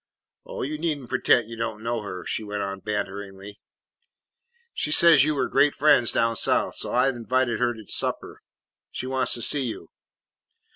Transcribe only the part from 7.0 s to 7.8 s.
've invited her